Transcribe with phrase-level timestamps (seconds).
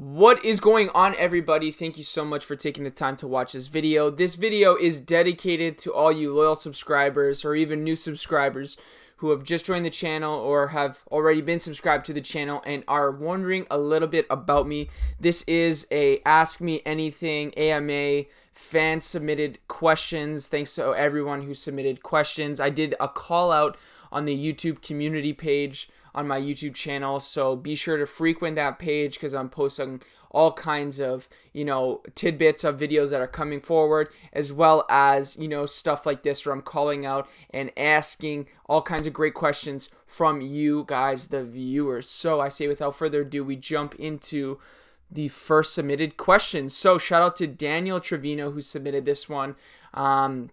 [0.00, 1.70] What is going on, everybody?
[1.70, 4.08] Thank you so much for taking the time to watch this video.
[4.08, 8.78] This video is dedicated to all you loyal subscribers or even new subscribers
[9.18, 12.82] who have just joined the channel or have already been subscribed to the channel and
[12.88, 14.88] are wondering a little bit about me.
[15.20, 18.24] This is a Ask Me Anything AMA
[18.54, 20.48] fan submitted questions.
[20.48, 22.58] Thanks to everyone who submitted questions.
[22.58, 23.76] I did a call out
[24.10, 27.20] on the YouTube community page on my YouTube channel.
[27.20, 32.02] So be sure to frequent that page because I'm posting all kinds of, you know,
[32.14, 36.46] tidbits of videos that are coming forward, as well as, you know, stuff like this
[36.46, 41.44] where I'm calling out and asking all kinds of great questions from you guys, the
[41.44, 42.08] viewers.
[42.08, 44.58] So I say without further ado, we jump into
[45.10, 46.68] the first submitted question.
[46.68, 49.56] So shout out to Daniel Trevino who submitted this one.
[49.92, 50.50] Um,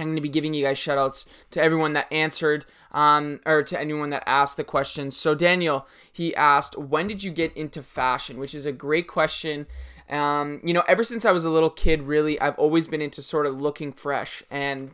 [0.00, 3.62] I'm going to be giving you guys shout outs to everyone that answered um, or
[3.62, 5.10] to anyone that asked the question.
[5.10, 8.38] So, Daniel, he asked, When did you get into fashion?
[8.38, 9.66] Which is a great question.
[10.10, 13.20] Um, you know, ever since I was a little kid, really, I've always been into
[13.20, 14.42] sort of looking fresh.
[14.50, 14.92] And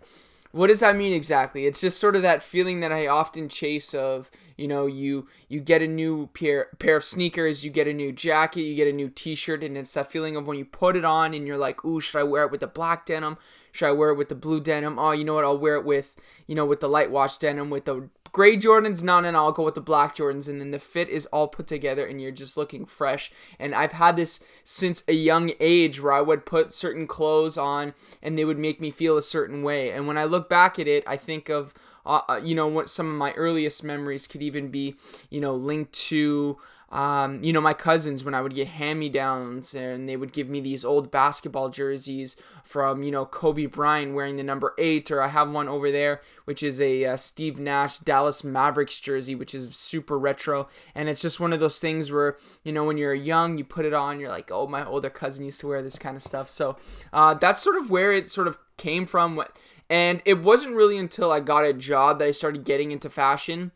[0.55, 1.67] what does that mean exactly?
[1.67, 5.61] It's just sort of that feeling that I often chase of, you know, you you
[5.61, 8.93] get a new pair pair of sneakers, you get a new jacket, you get a
[8.93, 11.85] new t-shirt and it's that feeling of when you put it on and you're like,
[11.85, 13.37] "Ooh, should I wear it with the black denim?
[13.75, 15.01] Should I wear it with the blue denim?
[15.01, 15.45] Oh, you know what?
[15.45, 16.15] I'll wear it with,
[16.47, 19.03] you know, with the light wash denim, with the gray Jordans.
[19.03, 19.43] No, no, no.
[19.43, 20.47] I'll go with the black Jordans.
[20.47, 23.33] And then the fit is all put together and you're just looking fresh.
[23.59, 27.95] And I've had this since a young age where I would put certain clothes on
[28.23, 29.91] and they would make me feel a certain way.
[29.91, 31.75] And when I look back at it, I think of,
[32.07, 34.95] uh, uh you know, what some of my earliest memories could even be,
[35.31, 36.59] you know, linked to
[36.95, 40.33] um, you know, my cousins, when I would get hand me downs and they would
[40.33, 45.11] give me these old basketball jerseys from, you know, Kobe Bryant wearing the number eight,
[45.11, 49.35] or I have one over there, which is a uh, Steve Nash Dallas Mavericks jersey,
[49.35, 50.69] which is super retro.
[50.95, 53.87] And it's just one of those things where, you know, when you're young, you put
[53.87, 56.49] it on, you're like, oh, my older cousin used to wear this kind of stuff.
[56.49, 56.77] So
[57.13, 59.43] uh, that's sort of where it sort of came from.
[59.91, 63.73] And it wasn't really until I got a job that I started getting into fashion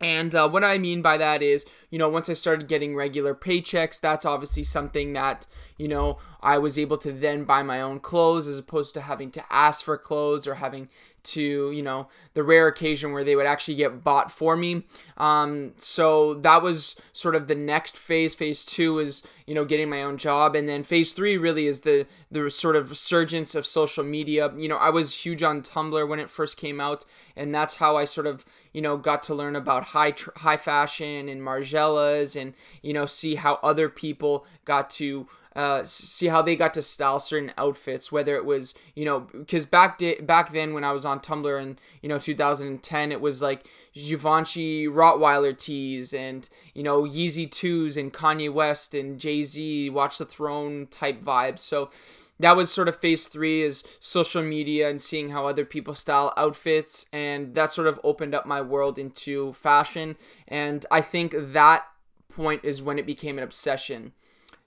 [0.00, 3.34] and uh, what I mean by that is, you know, once I started getting regular
[3.34, 5.46] paychecks, that's obviously something that,
[5.80, 9.30] you know, I was able to then buy my own clothes as opposed to having
[9.32, 10.88] to ask for clothes or having
[11.22, 14.84] to, you know, the rare occasion where they would actually get bought for me.
[15.16, 18.34] Um, so that was sort of the next phase.
[18.34, 20.54] Phase two is, you know, getting my own job.
[20.54, 24.50] And then phase three really is the, the sort of resurgence of social media.
[24.56, 27.04] You know, I was huge on Tumblr when it first came out.
[27.36, 30.56] And that's how I sort of, you know, got to learn about high, tr- high
[30.56, 36.42] fashion and Margielas and, you know, see how other people got to uh, see how
[36.42, 40.52] they got to style certain outfits, whether it was you know because back di- back
[40.52, 45.56] then when I was on Tumblr in you know 2010, it was like Givenchy Rottweiler
[45.56, 50.86] tees and you know Yeezy twos and Kanye West and Jay Z Watch the Throne
[50.86, 51.60] type vibes.
[51.60, 51.90] So
[52.40, 56.32] that was sort of phase three is social media and seeing how other people style
[56.36, 60.16] outfits and that sort of opened up my world into fashion
[60.48, 61.84] and i think that
[62.32, 64.12] point is when it became an obsession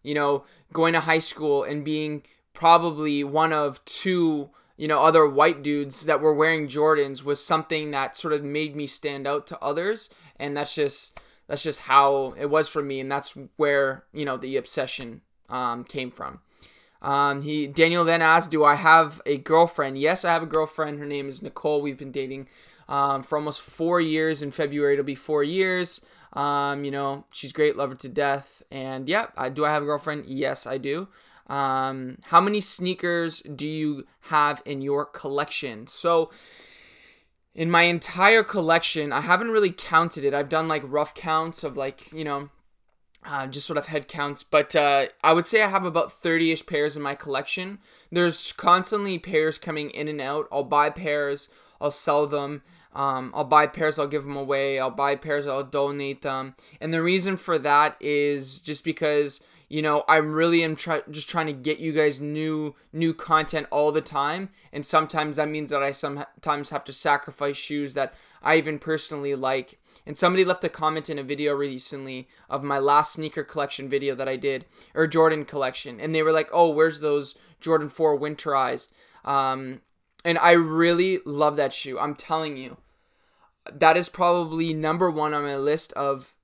[0.04, 5.28] you know, going to high school and being probably one of two, you know, other
[5.28, 9.48] white dudes that were wearing Jordans was something that sort of made me stand out
[9.48, 10.10] to others.
[10.38, 14.38] And that's just that's just how it was for me, and that's where you know
[14.38, 16.40] the obsession um, came from.
[17.02, 21.00] Um, he Daniel then asked, "Do I have a girlfriend?" Yes, I have a girlfriend.
[21.00, 21.82] Her name is Nicole.
[21.82, 22.48] We've been dating
[22.88, 24.42] um, for almost four years.
[24.42, 26.02] In February, it'll be four years.
[26.34, 28.64] Um, you know, she's great, love her to death.
[28.72, 30.26] And yeah, I, do I have a girlfriend?
[30.26, 31.08] Yes, I do.
[31.48, 35.88] Um, how many sneakers do you have in your collection?
[35.88, 36.32] So,
[37.54, 40.34] in my entire collection, I haven't really counted it.
[40.34, 42.50] I've done like rough counts of like, you know,
[43.26, 46.52] uh, just sort of head counts, but uh, I would say I have about 30
[46.52, 47.80] ish pairs in my collection.
[48.12, 50.48] There's constantly pairs coming in and out.
[50.52, 51.50] I'll buy pairs,
[51.80, 52.64] I'll sell them.
[52.94, 54.80] Um, I'll buy pairs, I'll give them away.
[54.80, 56.56] I'll buy pairs, I'll donate them.
[56.80, 59.42] And the reason for that is just because
[59.74, 63.66] you know i'm really am try- just trying to get you guys new new content
[63.72, 68.14] all the time and sometimes that means that i sometimes have to sacrifice shoes that
[68.44, 72.78] i even personally like and somebody left a comment in a video recently of my
[72.78, 74.64] last sneaker collection video that i did
[74.94, 78.92] or jordan collection and they were like oh where's those jordan 4 winterized
[79.26, 79.82] um,
[80.24, 82.78] and i really love that shoe i'm telling you
[83.72, 86.36] that is probably number one on my list of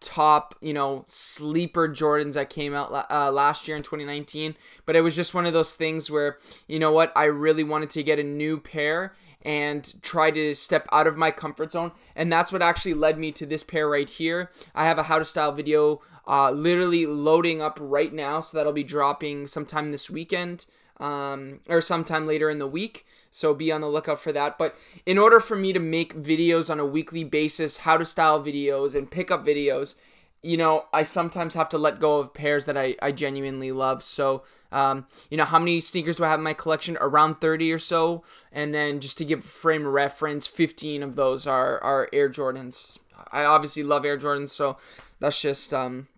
[0.00, 4.56] top, you know, sleeper Jordans that came out uh, last year in 2019.
[4.86, 6.38] But it was just one of those things where,
[6.68, 10.88] you know what, I really wanted to get a new pair and try to step
[10.92, 11.92] out of my comfort zone.
[12.16, 14.50] And that's what actually led me to this pair right here.
[14.74, 18.40] I have a how to style video uh, literally loading up right now.
[18.40, 20.66] So that'll be dropping sometime this weekend
[21.00, 23.06] um, or sometime later in the week.
[23.30, 24.58] So be on the lookout for that.
[24.58, 24.76] But
[25.06, 28.94] in order for me to make videos on a weekly basis, how to style videos
[28.94, 29.96] and pick up videos,
[30.44, 34.02] you know, I sometimes have to let go of pairs that I, I genuinely love.
[34.02, 36.98] So, um, you know, how many sneakers do I have in my collection?
[37.00, 38.22] Around 30 or so.
[38.52, 42.98] And then just to give frame reference, 15 of those are, are Air Jordans.
[43.32, 44.76] I obviously love Air Jordans, so
[45.18, 46.08] that's just, um,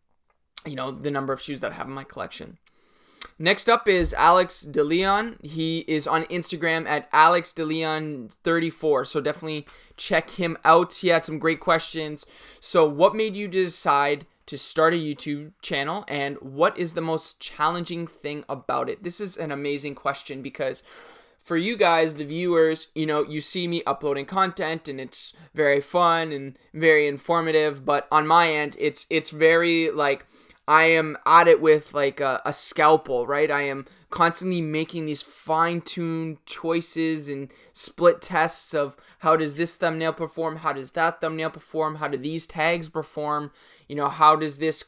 [0.67, 2.59] you know, the number of shoes that I have in my collection.
[3.39, 5.45] Next up is Alex DeLeon.
[5.45, 9.07] He is on Instagram at Alex DeLeon34.
[9.07, 9.67] So definitely
[9.99, 10.95] check him out.
[10.95, 12.25] He had some great questions.
[12.61, 17.39] So, what made you decide to start a YouTube channel and what is the most
[17.39, 19.03] challenging thing about it?
[19.03, 20.83] This is an amazing question because
[21.47, 25.81] for you guys, the viewers, you know, you see me uploading content and it's very
[25.83, 30.25] fun and very informative, but on my end, it's it's very like
[30.69, 33.51] I am at it with like a, a scalpel, right?
[33.51, 40.13] I am constantly making these fine-tuned choices and split tests of how does this thumbnail
[40.13, 43.51] perform how does that thumbnail perform how do these tags perform
[43.89, 44.85] you know how does this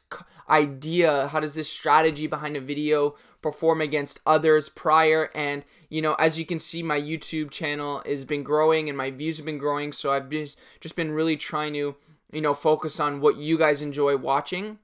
[0.48, 6.14] idea how does this strategy behind a video perform against others prior and you know
[6.14, 9.58] as you can see my youtube channel has been growing and my views have been
[9.58, 11.96] growing so i've just just been really trying to
[12.32, 14.78] you know focus on what you guys enjoy watching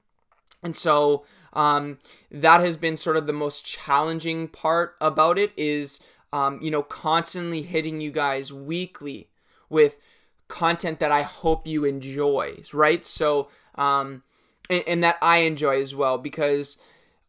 [0.65, 1.23] and so
[1.53, 1.99] um,
[2.31, 5.99] that has been sort of the most challenging part about it is,
[6.33, 9.29] um, you know, constantly hitting you guys weekly
[9.69, 9.99] with
[10.47, 13.05] content that I hope you enjoy, right?
[13.05, 14.23] So, um,
[14.67, 16.79] and, and that I enjoy as well because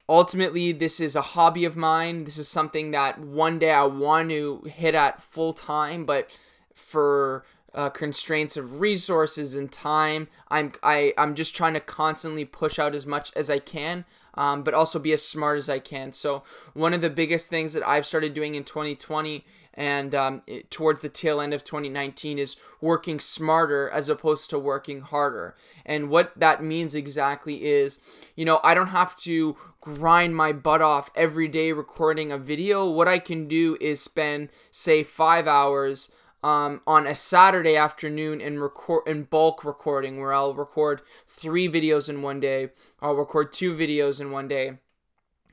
[0.08, 2.24] ultimately this is a hobby of mine.
[2.24, 6.30] This is something that one day I want to hit at full time, but
[6.74, 7.44] for
[7.76, 10.28] uh, constraints of resources and time.
[10.48, 14.04] I'm I I'm just trying to constantly push out as much as I can.
[14.38, 16.12] Um, but also be as smart as I can.
[16.12, 16.42] So
[16.74, 21.00] one of the biggest things that I've started doing in 2020 and um, it, towards
[21.00, 25.54] the tail end of 2019 is working smarter as opposed to working harder.
[25.86, 27.98] And what that means exactly is,
[28.34, 32.90] you know, I don't have to grind my butt off every day recording a video.
[32.90, 36.10] What I can do is spend, say, five hours
[36.46, 42.08] um, on a Saturday afternoon and record in bulk recording where I'll record three videos
[42.08, 42.68] in one day.
[43.02, 44.78] I'll record two videos in one day,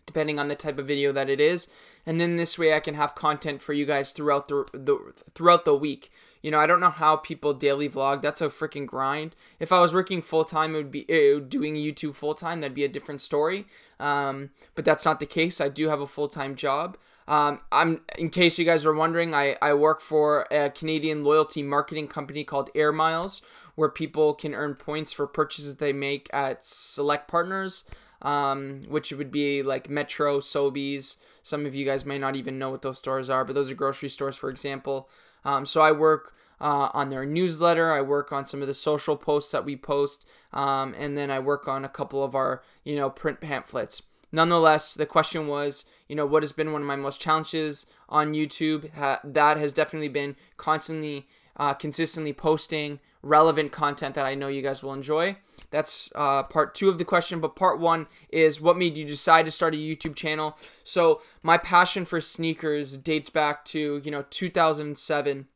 [0.05, 1.67] depending on the type of video that it is.
[2.05, 5.65] And then this way I can have content for you guys throughout the, the throughout
[5.65, 6.11] the week.
[6.43, 8.21] You know, I don't know how people daily vlog.
[8.21, 9.35] That's a freaking grind.
[9.59, 12.61] If I was working full time, it would be it doing YouTube full time.
[12.61, 13.65] That'd be a different story.
[14.03, 15.61] Um, but that's not the case.
[15.61, 16.97] I do have a full time job.
[17.25, 21.63] Um, I'm in case you guys are wondering, I, I work for a Canadian loyalty
[21.63, 23.41] marketing company called Air Miles,
[23.75, 27.85] where people can earn points for purchases they make at select partners,
[28.21, 31.15] um, which would be like Metro, Sobeys.
[31.41, 33.75] Some of you guys may not even know what those stores are, but those are
[33.75, 35.09] grocery stores, for example.
[35.45, 37.91] Um, so I work uh, on their newsletter.
[37.91, 41.39] I work on some of the social posts that we post, um, and then I
[41.39, 44.01] work on a couple of our you know print pamphlets
[44.33, 48.33] nonetheless, the question was, you know, what has been one of my most challenges on
[48.33, 48.91] YouTube?
[48.95, 54.61] Ha- that has definitely been constantly, uh, consistently posting relevant content that I know you
[54.61, 55.38] guys will enjoy.
[55.71, 57.39] That's uh, part two of the question.
[57.39, 60.57] But part one is what made you decide to start a YouTube channel?
[60.83, 65.48] So my passion for sneakers dates back to you know 2007,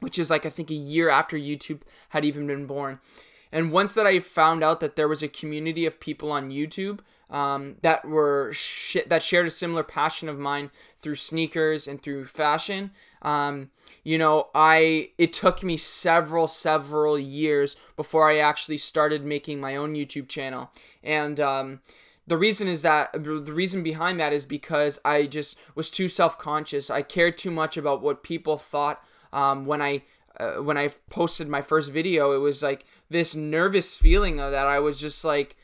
[0.00, 3.00] which is like I think a year after YouTube had even been born.
[3.52, 7.00] And once that I found out that there was a community of people on YouTube
[7.30, 12.26] um, that were sh- that shared a similar passion of mine through sneakers and through
[12.26, 12.92] fashion.
[13.22, 13.70] Um,
[14.04, 19.74] you know, I it took me several several years before I actually started making my
[19.74, 20.70] own YouTube channel,
[21.02, 21.80] and um,
[22.26, 26.38] the reason is that the reason behind that is because I just was too self
[26.38, 26.90] conscious.
[26.90, 29.02] I cared too much about what people thought
[29.36, 30.02] um, when I
[30.40, 32.32] uh, when I posted my first video.
[32.32, 35.56] It was like this nervous feeling of that I was just like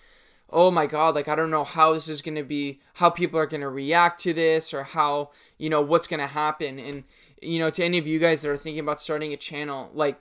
[0.54, 3.46] oh my god like i don't know how this is to be how people are
[3.62, 7.04] to react to this or how you know what's to happen and
[7.40, 10.20] you know to any of you guys that are thinking about starting a channel like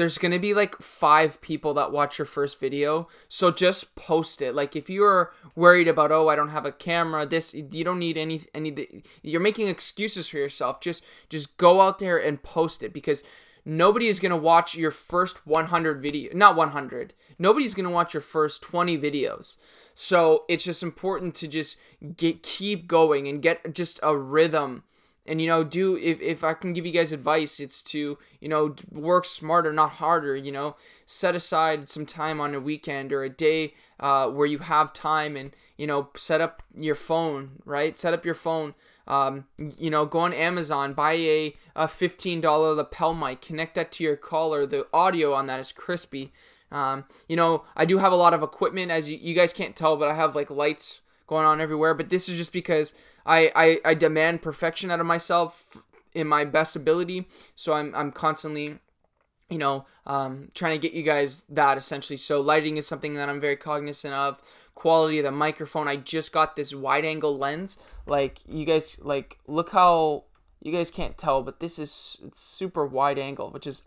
[0.00, 4.40] there's going to be like five people that watch your first video so just post
[4.40, 4.54] it.
[4.54, 8.16] Like if you're worried about oh i don't have a camera this you don't need
[8.16, 10.80] any any you're making excuses for yourself.
[10.80, 13.22] Just just go out there and post it because
[13.66, 18.14] nobody is going to watch your first 100 video not 100 nobody's going to watch
[18.14, 19.58] your first 20 videos.
[19.94, 21.76] So it's just important to just
[22.16, 24.84] get keep going and get just a rhythm
[25.26, 28.48] and you know do if, if i can give you guys advice it's to you
[28.48, 30.76] know work smarter not harder you know.
[31.06, 35.36] Set aside some time on a weekend or a day uh, where you have time
[35.36, 37.98] and you know set up your phone right?
[37.98, 38.74] Set up your phone.
[39.06, 39.46] Um,
[39.78, 43.40] you know go on amazon buy a, a $15 lapel mic.
[43.40, 46.32] Connect that to your collar the audio on that is crispy.
[46.70, 49.74] Um, you know i do have a lot of equipment as you, you guys can't
[49.74, 52.92] tell but i have like lights going on everywhere but this is just because
[53.24, 55.76] I, I, I demand perfection out of myself
[56.14, 57.28] in my best ability.
[57.54, 58.78] So I'm, I'm constantly,
[59.48, 62.16] you know, um, trying to get you guys that essentially.
[62.16, 64.42] So lighting is something that I'm very cognizant of.
[64.74, 65.88] Quality of the microphone.
[65.88, 67.76] I just got this wide angle lens.
[68.06, 70.24] Like you guys, like look how
[70.62, 73.82] you guys can't tell, but this is super wide angle, which is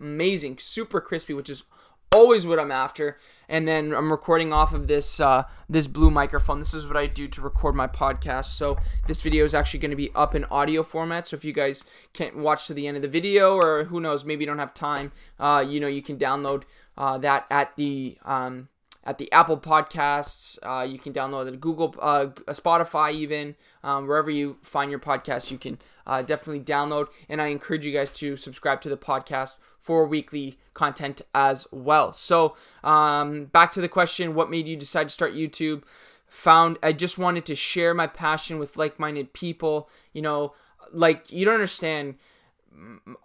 [0.00, 1.64] amazing, super crispy, which is
[2.12, 3.18] always what I'm after.
[3.48, 6.58] And then I'm recording off of this uh, this blue microphone.
[6.58, 8.46] This is what I do to record my podcast.
[8.46, 11.26] So this video is actually going to be up in audio format.
[11.26, 14.24] So if you guys can't watch to the end of the video, or who knows,
[14.24, 16.64] maybe you don't have time, uh, you know, you can download
[16.96, 18.68] uh, that at the um,
[19.08, 20.58] at the Apple Podcasts.
[20.62, 25.50] Uh, you can download it Google, uh, Spotify, even um, wherever you find your podcast.
[25.50, 29.56] You can uh, definitely download, and I encourage you guys to subscribe to the podcast
[29.80, 32.12] for weekly content as well.
[32.12, 35.84] So, um, back to the question: What made you decide to start YouTube?
[36.28, 39.88] Found I just wanted to share my passion with like-minded people.
[40.12, 40.52] You know,
[40.92, 42.16] like you don't understand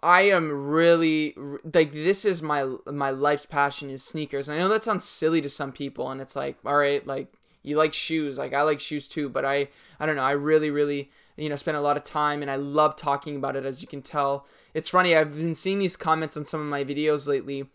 [0.02, 1.34] I am really
[1.72, 4.48] like this is my my life's passion is sneakers.
[4.48, 7.32] And I know that sounds silly to some people and it's like all right, like
[7.62, 9.68] you like shoes, like I like shoes too, but I
[10.00, 12.56] I don't know, I really really you know spend a lot of time and I
[12.56, 14.46] love talking about it as you can tell.
[14.72, 17.66] It's funny, I've been seeing these comments on some of my videos lately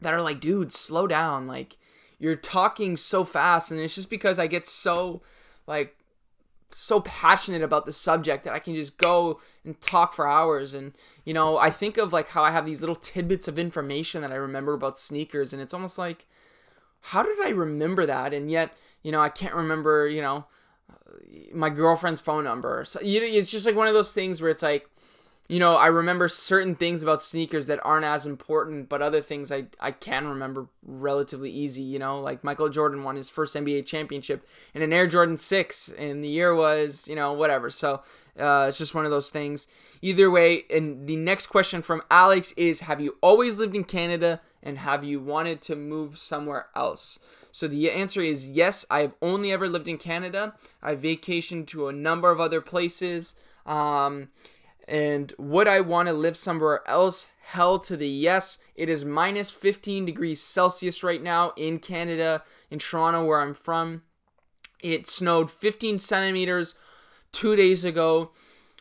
[0.00, 1.76] that are like, "Dude, slow down." Like
[2.18, 5.22] you're talking so fast and it's just because I get so
[5.66, 5.96] like
[6.72, 10.74] so passionate about the subject that I can just go and talk for hours.
[10.74, 10.92] And,
[11.24, 14.32] you know, I think of like how I have these little tidbits of information that
[14.32, 15.52] I remember about sneakers.
[15.52, 16.26] And it's almost like,
[17.00, 18.34] how did I remember that?
[18.34, 20.44] And yet, you know, I can't remember, you know,
[20.90, 20.94] uh,
[21.54, 22.84] my girlfriend's phone number.
[22.84, 24.89] So it's just like one of those things where it's like,
[25.50, 29.50] you know, I remember certain things about sneakers that aren't as important, but other things
[29.50, 33.84] I, I can remember relatively easy, you know, like Michael Jordan won his first NBA
[33.84, 37.68] championship in an Air Jordan 6, and the year was, you know, whatever.
[37.68, 38.00] So
[38.38, 39.66] uh, it's just one of those things.
[40.00, 44.40] Either way, and the next question from Alex is Have you always lived in Canada
[44.62, 47.18] and have you wanted to move somewhere else?
[47.50, 50.54] So the answer is yes, I've only ever lived in Canada.
[50.80, 53.34] I've vacationed to a number of other places.
[53.66, 54.28] Um,
[54.90, 57.30] and would I want to live somewhere else?
[57.42, 58.58] Hell to the yes.
[58.74, 64.02] It is minus 15 degrees Celsius right now in Canada, in Toronto, where I'm from.
[64.82, 66.74] It snowed 15 centimeters
[67.30, 68.32] two days ago.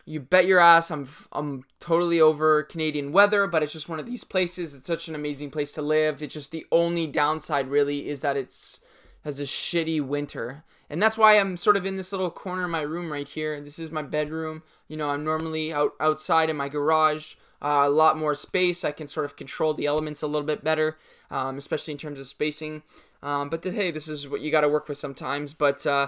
[0.04, 4.08] You bet your ass I'm, I'm totally over Canadian weather, but it's just one of
[4.08, 4.74] these places.
[4.74, 6.24] It's such an amazing place to live.
[6.24, 8.80] It's just the only downside, really, is that it's
[9.24, 10.64] has a shitty winter.
[10.90, 13.60] And that's why I'm sort of in this little corner of my room right here.
[13.62, 14.64] This is my bedroom.
[14.88, 17.36] You know, I'm normally out outside in my garage.
[17.62, 18.84] Uh, a lot more space.
[18.84, 20.98] I can sort of control the elements a little bit better,
[21.30, 22.84] um, especially in terms of spacing.
[23.22, 25.54] Um, but the, hey, this is what you got to work with sometimes.
[25.54, 26.08] But uh,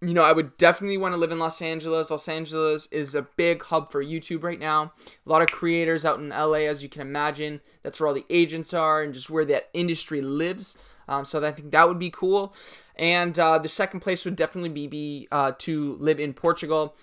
[0.00, 2.10] you know, I would definitely want to live in Los Angeles.
[2.10, 4.92] Los Angeles is a big hub for YouTube right now.
[5.26, 7.60] A lot of creators out in LA, as you can imagine.
[7.82, 10.76] That's where all the agents are and just where that industry lives.
[11.08, 12.54] Um, so I think that would be cool.
[12.98, 16.96] And uh, the second place would definitely be, be uh, to live in Portugal.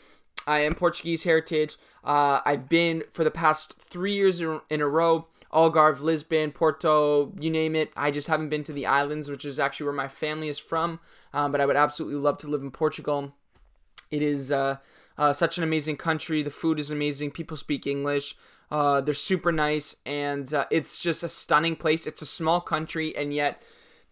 [0.46, 1.78] I am Portuguese heritage.
[2.04, 5.28] Uh, I've been for the past three years in a row.
[5.54, 7.92] Algarve, Lisbon, Porto, you name it.
[7.96, 11.00] I just haven't been to the islands, which is actually where my family is from.
[11.34, 13.34] Um, but I would absolutely love to live in Portugal.
[14.12, 14.78] It is uh,
[15.18, 16.44] uh, such an amazing country.
[16.44, 17.32] The food is amazing.
[17.32, 18.36] People speak English.
[18.70, 22.06] Uh, they're super nice, and uh, it's just a stunning place.
[22.06, 23.62] It's a small country, and yet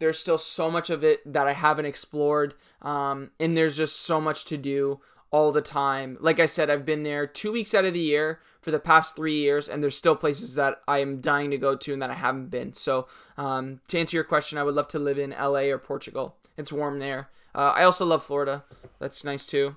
[0.04, 2.56] there's still so much of it that I haven't explored.
[2.82, 5.00] Um, and there's just so much to do
[5.32, 6.18] all the time.
[6.20, 9.16] Like I said, I've been there two weeks out of the year for the past
[9.16, 12.12] three years, and there's still places that I am dying to go to and that
[12.12, 12.74] I haven't been.
[12.74, 13.08] So,
[13.38, 16.36] um, to answer your question, I would love to live in LA or Portugal.
[16.56, 17.30] It's warm there.
[17.56, 18.64] Uh, I also love Florida.
[19.00, 19.76] That's nice too.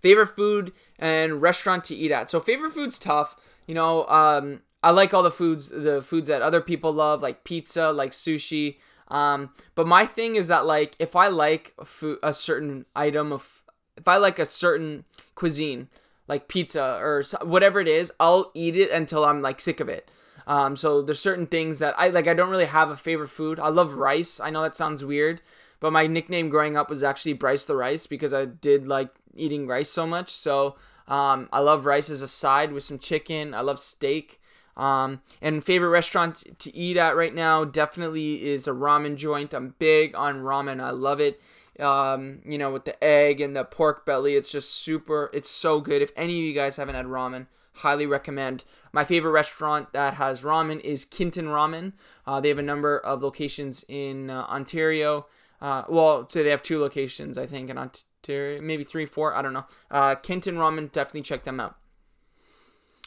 [0.00, 2.28] Favorite food and restaurant to eat at.
[2.28, 3.36] So, favorite food's tough.
[3.66, 7.44] You know, um, I like all the foods, the foods that other people love, like
[7.44, 8.78] pizza, like sushi.
[9.12, 13.32] Um, but my thing is that like if I like a, food, a certain item
[13.32, 13.62] of,
[13.96, 15.04] if I like a certain
[15.34, 15.88] cuisine,
[16.26, 20.10] like pizza or whatever it is, I'll eat it until I'm like sick of it.
[20.46, 22.26] Um, so there's certain things that I like.
[22.26, 23.60] I don't really have a favorite food.
[23.60, 24.40] I love rice.
[24.40, 25.40] I know that sounds weird,
[25.78, 29.66] but my nickname growing up was actually Bryce the Rice because I did like eating
[29.68, 30.30] rice so much.
[30.30, 30.76] So
[31.08, 33.54] Um, I love rice as a side with some chicken.
[33.54, 34.40] I love steak.
[34.76, 39.52] Um, and favorite restaurant to eat at right now definitely is a ramen joint.
[39.52, 40.82] I'm big on ramen.
[40.82, 41.40] I love it.
[41.78, 45.30] Um, you know, with the egg and the pork belly, it's just super.
[45.32, 46.02] It's so good.
[46.02, 48.64] If any of you guys haven't had ramen, highly recommend.
[48.92, 51.92] My favorite restaurant that has ramen is Kinton Ramen.
[52.26, 55.26] Uh, they have a number of locations in uh, Ontario.
[55.60, 59.34] Uh, well, so they have two locations, I think, in Ontario, maybe three, four.
[59.34, 59.66] I don't know.
[59.90, 61.76] Uh, Kinton Ramen, definitely check them out.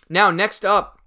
[0.10, 1.00] Now, next up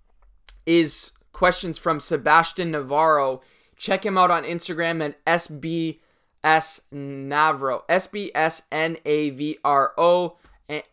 [0.69, 3.41] is questions from Sebastian Navarro.
[3.77, 5.99] Check him out on Instagram at SB
[6.45, 10.37] S Navro, S B S N A V R O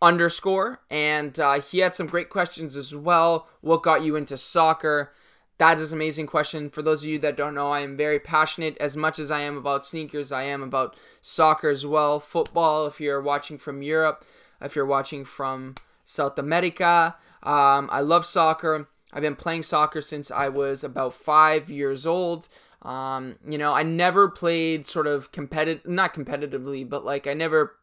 [0.01, 0.79] underscore.
[0.89, 3.50] And uh, he had some great questions as well.
[3.60, 5.12] What got you into soccer?
[5.58, 6.70] That is an amazing question.
[6.70, 8.77] For those of you that don't know, I am very passionate.
[8.77, 12.20] As much as I am about sneakers, I am about soccer as well.
[12.20, 14.24] Football, if you're watching from Europe,
[14.62, 18.88] if you're watching from South America, um, I love soccer.
[19.15, 22.50] I've been playing soccer since I was about five years old.
[22.81, 27.77] Um, you know, I never played sort of competitive, not competitively, but like I never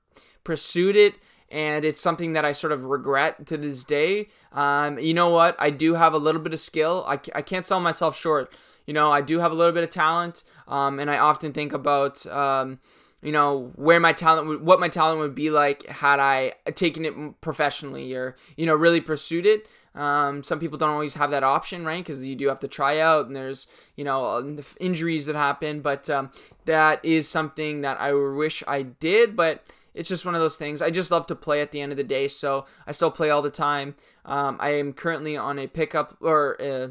[0.45, 1.15] pursued it.
[1.51, 4.29] And it's something that I sort of regret to this day.
[4.53, 5.57] Um, you know what?
[5.59, 7.05] I do have a little bit of skill.
[7.09, 8.53] I, I can't sell myself short.
[8.87, 10.45] You know, I do have a little bit of talent.
[10.69, 12.79] Um, and I often think about, um,
[13.23, 17.41] you know where my talent what my talent would be like had i taken it
[17.41, 21.85] professionally or you know really pursued it um, some people don't always have that option,
[21.85, 22.03] right?
[22.03, 25.81] Because you do have to try out, and there's you know uh, injuries that happen.
[25.81, 26.31] But um,
[26.65, 30.81] that is something that I wish I did, but it's just one of those things.
[30.81, 33.29] I just love to play at the end of the day, so I still play
[33.31, 33.95] all the time.
[34.25, 36.89] Um, I am currently on a pickup or uh,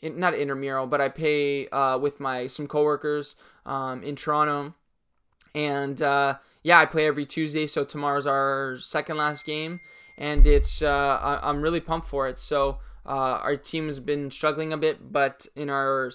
[0.00, 4.74] in, not intramural, but I pay uh, with my some coworkers um, in Toronto,
[5.54, 7.68] and uh, yeah, I play every Tuesday.
[7.68, 9.80] So tomorrow's our second last game
[10.18, 12.38] and it's uh, I'm really pumped for it.
[12.38, 16.10] So uh, our team has been struggling a bit, but in our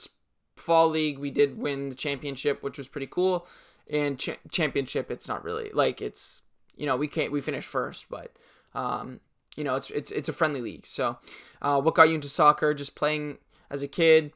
[0.56, 3.48] fall league we did win the championship, which was pretty cool.
[3.89, 6.42] And ch- championship, it's not really like it's
[6.75, 8.38] you know we can't we finished first, but
[8.74, 9.20] um,
[9.56, 10.86] you know it's it's it's a friendly league.
[10.86, 11.17] So
[11.62, 12.74] uh, what got you into soccer?
[12.74, 13.38] Just playing
[13.69, 14.32] as a kid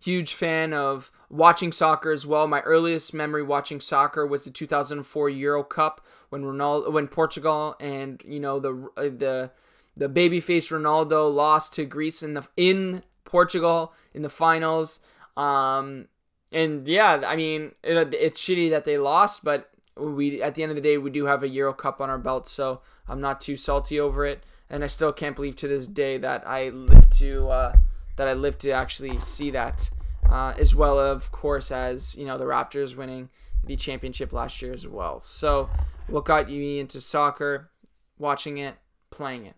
[0.00, 2.46] huge fan of watching soccer as well.
[2.46, 8.22] My earliest memory watching soccer was the 2004 Euro Cup when Ronaldo, when Portugal and
[8.24, 9.50] you know the uh, the
[9.96, 15.00] the babyface Ronaldo lost to Greece in the in Portugal in the finals.
[15.36, 16.08] Um,
[16.52, 20.70] and yeah, I mean it, it's shitty that they lost, but we at the end
[20.70, 23.40] of the day we do have a Euro Cup on our belt, so I'm not
[23.40, 24.44] too salty over it.
[24.68, 27.48] And I still can't believe to this day that I lived to.
[27.48, 27.76] Uh,
[28.16, 29.90] that I lived to actually see that,
[30.28, 33.28] uh, as well of course as you know the Raptors winning
[33.66, 35.20] the championship last year as well.
[35.20, 35.68] So,
[36.06, 37.70] what got you into soccer?
[38.18, 38.76] Watching it,
[39.10, 39.54] playing it.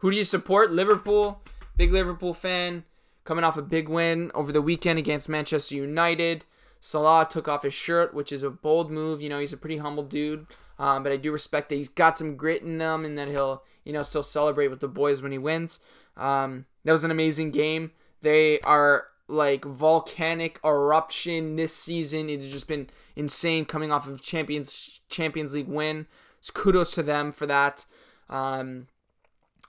[0.00, 0.72] Who do you support?
[0.72, 1.42] Liverpool.
[1.76, 2.84] Big Liverpool fan.
[3.24, 6.44] Coming off a big win over the weekend against Manchester United.
[6.80, 9.20] Salah took off his shirt, which is a bold move.
[9.20, 10.46] You know, he's a pretty humble dude.
[10.78, 13.64] Um, but I do respect that he's got some grit in him and that he'll,
[13.84, 15.80] you know, still celebrate with the boys when he wins.
[16.16, 17.90] Um, that was an amazing game.
[18.20, 22.30] They are like volcanic eruption this season.
[22.30, 26.06] It has just been insane coming off of Champions Champions League win.
[26.40, 27.84] So kudos to them for that.
[28.30, 28.86] Um,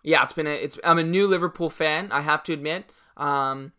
[0.03, 2.11] yeah, it's been a it's I'm a new Liverpool fan.
[2.11, 2.91] I have to admit.
[3.17, 3.71] Um,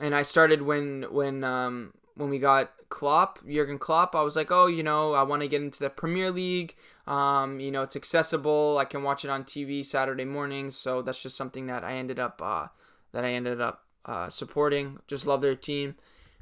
[0.00, 4.50] and I started when when um, when we got Klopp, Jurgen Klopp, I was like,
[4.50, 6.74] oh, you know, I want to get into the Premier League.
[7.06, 8.78] Um, you know, it's accessible.
[8.78, 10.76] I can watch it on TV Saturday mornings.
[10.76, 12.68] So that's just something that I ended up uh,
[13.12, 14.98] that I ended up uh, supporting.
[15.06, 15.96] Just love their team.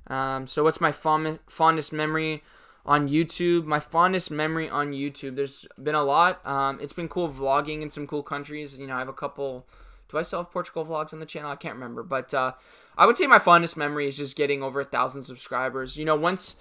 [0.07, 2.43] Um, so what's my fond- fondest memory
[2.85, 3.65] on YouTube?
[3.65, 5.37] My fondest memory on YouTube.
[5.37, 6.45] There's been a lot.
[6.47, 8.79] Um, it's been cool vlogging in some cool countries.
[8.79, 9.67] You know, I have a couple.
[10.09, 11.51] Do I still have Portugal vlogs on the channel?
[11.51, 12.53] I can't remember, but uh,
[12.99, 15.97] I would say my fondest memory is just getting over a thousand subscribers.
[15.97, 16.57] You know, once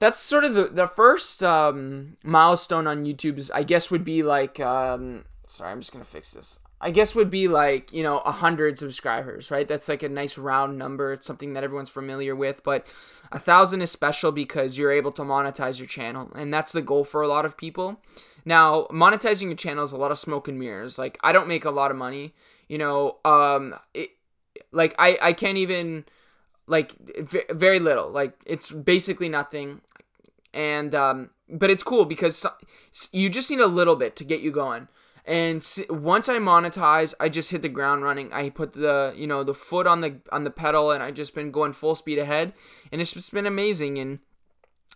[0.00, 4.24] that's sort of the, the first um, milestone on YouTube is I guess would be
[4.24, 6.58] like um, sorry I'm just gonna fix this.
[6.82, 9.68] I guess would be like you know a hundred subscribers right?
[9.68, 11.12] That's like a nice round number.
[11.12, 12.86] It's something that everyone's familiar with but
[13.30, 17.04] a thousand is special because you're able to monetize your channel and that's the goal
[17.04, 18.00] for a lot of people.
[18.46, 20.98] Now monetizing your channel is a lot of smoke and mirrors.
[20.98, 22.34] Like I don't make a lot of money
[22.68, 24.10] you know um it,
[24.72, 26.06] like I I can't even
[26.66, 26.94] like
[27.50, 28.08] very little.
[28.10, 29.82] Like it's basically nothing
[30.52, 32.46] and um, but it's cool because
[33.12, 34.88] you just need a little bit to get you going.
[35.24, 38.32] And once I monetize, I just hit the ground running.
[38.32, 41.34] I put the you know the foot on the on the pedal, and I just
[41.34, 42.52] been going full speed ahead,
[42.90, 43.98] and it's just been amazing.
[43.98, 44.20] And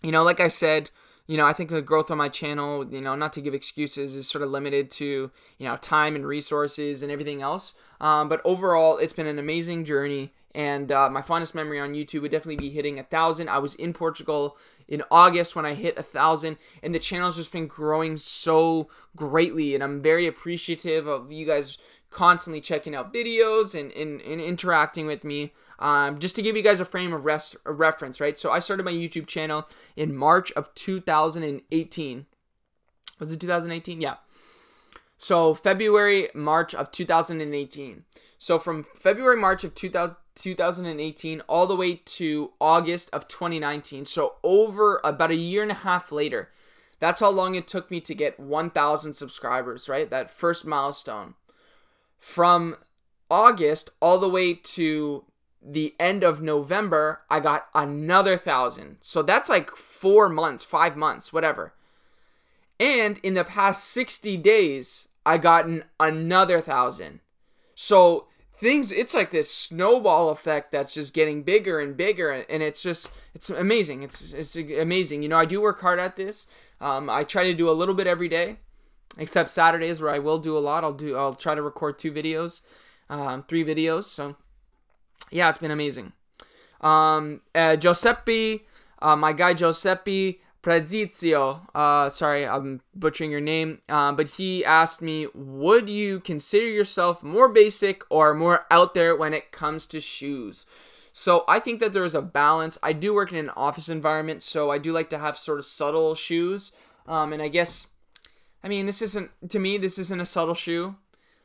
[0.02, 0.90] you know, like I said,
[1.26, 4.14] you know, I think the growth on my channel, you know, not to give excuses,
[4.14, 7.74] is sort of limited to, you know, time and resources and everything else.
[8.00, 10.32] Um, but overall, it's been an amazing journey.
[10.54, 13.48] And uh, my fondest memory on YouTube would definitely be hitting a thousand.
[13.48, 17.50] I was in Portugal in August when I hit a thousand, and the channel's just
[17.50, 19.74] been growing so greatly.
[19.74, 21.78] And I'm very appreciative of you guys
[22.10, 25.52] constantly checking out videos and, and, and interacting with me.
[25.80, 28.38] Um, just to give you guys a frame of rest, a reference, right?
[28.38, 32.26] So I started my YouTube channel in March of 2018.
[33.18, 34.00] Was it 2018?
[34.00, 34.14] Yeah.
[35.16, 38.04] So February, March of 2018.
[38.38, 44.04] So from February, March of 2000, 2018 all the way to August of 2019.
[44.04, 46.50] So over about a year and a half later.
[46.98, 50.08] That's how long it took me to get 1,000 subscribers, right?
[50.08, 51.34] That first milestone.
[52.18, 52.76] From
[53.30, 55.24] August all the way to
[55.60, 58.98] the end of November, I got another thousand.
[59.00, 61.74] So that's like four months, five months, whatever.
[62.80, 67.20] And in the past 60 days, I gotten another thousand.
[67.74, 72.82] So things, it's like this snowball effect that's just getting bigger and bigger, and it's
[72.82, 74.02] just, it's amazing.
[74.02, 75.22] It's it's amazing.
[75.22, 76.46] You know, I do work hard at this.
[76.80, 78.58] Um, I try to do a little bit every day,
[79.18, 80.84] except Saturdays where I will do a lot.
[80.84, 82.60] I'll do, I'll try to record two videos,
[83.08, 84.04] um, three videos.
[84.04, 84.36] So
[85.30, 86.12] yeah, it's been amazing.
[86.80, 88.66] Um, uh, Giuseppe,
[89.00, 95.02] uh, my guy Giuseppe Prezizio, uh, sorry, I'm butchering your name, uh, but he asked
[95.02, 100.00] me, would you consider yourself more basic or more out there when it comes to
[100.00, 100.64] shoes?
[101.12, 102.78] So I think that there is a balance.
[102.82, 105.66] I do work in an office environment, so I do like to have sort of
[105.66, 106.72] subtle shoes.
[107.06, 107.88] Um, and I guess,
[108.62, 110.96] I mean, this isn't, to me, this isn't a subtle shoe.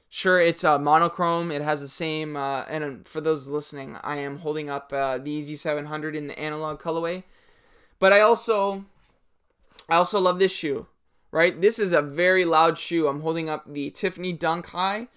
[0.08, 1.52] Sure, it's a uh, monochrome.
[1.52, 2.38] It has the same.
[2.38, 6.40] Uh, and for those listening, I am holding up uh, the Yeezy 700 in the
[6.40, 7.24] analog colorway.
[8.00, 8.86] But I also,
[9.90, 10.88] I also love this shoe.
[11.32, 13.08] Right, this is a very loud shoe.
[13.08, 15.10] I'm holding up the Tiffany Dunk High.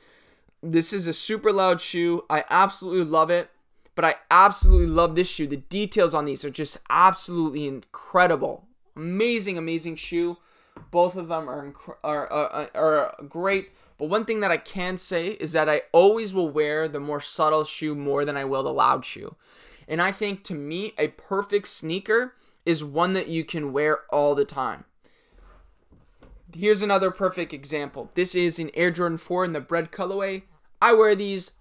[0.63, 2.25] This is a super loud shoe.
[2.29, 3.49] I absolutely love it.
[3.95, 5.47] But I absolutely love this shoe.
[5.47, 8.67] The details on these are just absolutely incredible.
[8.97, 10.39] Amazing, amazing shoe.
[10.91, 13.71] Both of them are are, are, are great
[14.03, 17.21] but one thing that I can say is that I always will wear the more
[17.21, 19.37] subtle shoe more than I will the loud shoe.
[19.87, 24.35] And I think to me, a perfect sneaker is one that you can wear all
[24.35, 24.85] the time.
[26.55, 28.11] Here's another perfect example.
[28.15, 30.43] This is an Air Jordan 4 in the bread colorway.
[30.81, 31.53] I wear these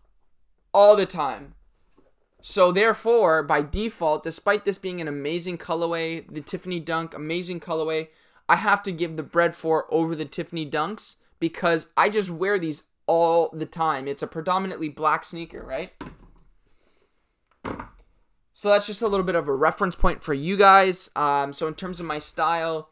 [0.73, 1.55] all the time.
[2.41, 8.09] So therefore, by default, despite this being an amazing colorway, the Tiffany Dunk, amazing colorway,
[8.49, 12.59] I have to give the bread 4 over the Tiffany Dunks because I just wear
[12.59, 14.07] these all the time.
[14.07, 15.93] It's a predominantly black sneaker, right?
[18.53, 21.09] So that's just a little bit of a reference point for you guys.
[21.15, 22.89] Um, so in terms of my style,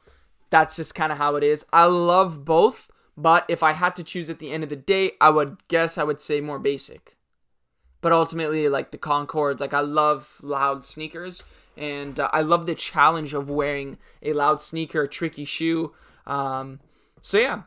[0.49, 1.65] that's just kind of how it is.
[1.71, 5.11] I love both, but if I had to choose at the end of the day,
[5.19, 7.17] I would guess I would say more basic.
[8.01, 11.43] But ultimately, like the Concords, like I love loud sneakers,
[11.75, 15.93] and uh, I love the challenge of wearing a loud sneaker, a tricky shoe.
[16.25, 16.79] Um,
[17.19, 17.63] so yeah,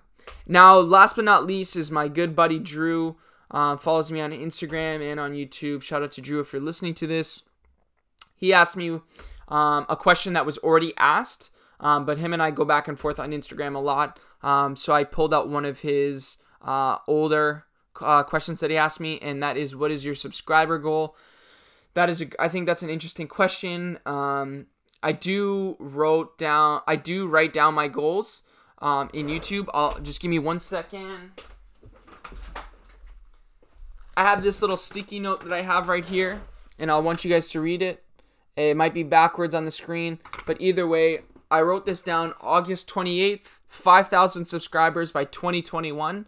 [0.46, 3.16] now, last but not least, is my good buddy Drew.
[3.50, 5.82] Uh, follows me on Instagram and on YouTube.
[5.82, 7.42] Shout out to Drew if you're listening to this.
[8.42, 8.98] He asked me
[9.46, 12.98] um, a question that was already asked, um, but him and I go back and
[12.98, 14.18] forth on Instagram a lot.
[14.42, 17.66] Um, so I pulled out one of his uh, older
[18.00, 21.14] uh, questions that he asked me, and that is, "What is your subscriber goal?"
[21.94, 24.00] That is, a, I think that's an interesting question.
[24.04, 24.66] Um,
[25.04, 28.42] I do wrote down, I do write down my goals
[28.80, 29.68] um, in YouTube.
[29.72, 31.40] I'll just give me one second.
[34.16, 36.40] I have this little sticky note that I have right here,
[36.76, 38.02] and I want you guys to read it.
[38.56, 42.88] It might be backwards on the screen, but either way, I wrote this down August
[42.88, 46.26] 28th, 5,000 subscribers by 2021.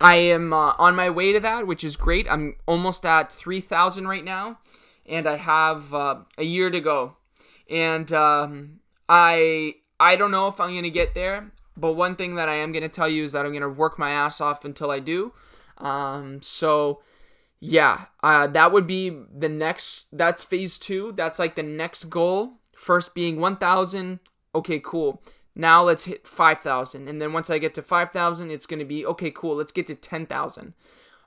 [0.00, 2.26] I am uh, on my way to that, which is great.
[2.30, 4.58] I'm almost at 3,000 right now,
[5.06, 7.16] and I have uh, a year to go.
[7.68, 11.50] And um, I I don't know if I'm gonna get there.
[11.78, 14.10] But one thing that I am to tell you is that I'm to work my
[14.10, 15.32] ass off until I do.
[15.78, 17.00] Um, so,
[17.60, 20.06] yeah, uh, that would be the next.
[20.12, 21.12] That's phase two.
[21.12, 22.54] That's like the next goal.
[22.76, 24.20] First being 1,000.
[24.54, 25.22] Okay, cool.
[25.56, 27.08] Now let's hit 5,000.
[27.08, 29.56] And then once I get to 5,000, it's going to be okay, cool.
[29.56, 30.74] Let's get to 10,000.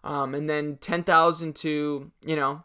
[0.03, 2.63] Um, and then 10,000 to, you know,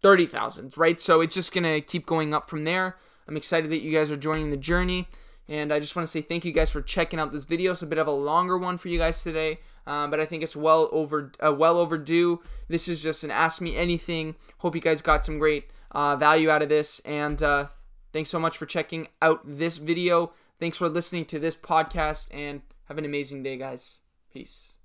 [0.00, 0.98] 30,000, right?
[0.98, 2.96] So it's just going to keep going up from there.
[3.28, 5.08] I'm excited that you guys are joining the journey.
[5.48, 7.72] And I just want to say thank you guys for checking out this video.
[7.72, 10.42] It's a bit of a longer one for you guys today, um, but I think
[10.42, 12.42] it's well over uh, well overdue.
[12.68, 14.34] This is just an Ask Me Anything.
[14.58, 17.68] Hope you guys got some great uh, value out of this, and uh,
[18.12, 20.32] thanks so much for checking out this video.
[20.60, 24.00] Thanks for listening to this podcast and have an amazing day, guys.
[24.32, 24.77] Peace.